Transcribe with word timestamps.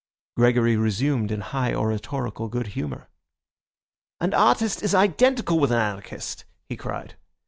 Gregory 0.35 0.75
resumed 0.75 1.31
in 1.31 1.41
high 1.41 1.75
oratorical 1.75 2.47
good 2.49 2.65
humour. 2.73 3.07
"An 4.19 4.33
artist 4.33 4.81
is 4.81 4.95
identical 4.95 5.59
with 5.59 5.71
an 5.71 5.77
anarchist," 5.77 6.43
he 6.67 6.75
cried. 6.75 7.17